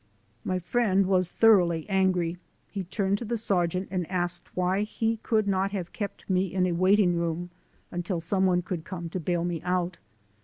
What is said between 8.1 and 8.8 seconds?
some one